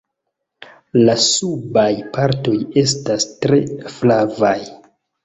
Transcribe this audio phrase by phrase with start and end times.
[1.09, 1.83] La subaj
[2.15, 2.55] partoj
[2.85, 3.61] estas tre
[3.99, 4.57] flavaj.